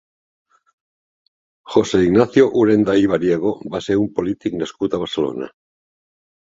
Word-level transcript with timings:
José 1.73 2.01
Ignacio 2.07 2.49
Urenda 2.63 2.97
i 3.03 3.13
Bariego 3.13 3.53
va 3.77 3.85
ser 3.91 4.01
un 4.07 4.11
polític 4.19 4.59
nascut 4.65 4.99
a 5.01 5.05
Barcelona. 5.07 5.55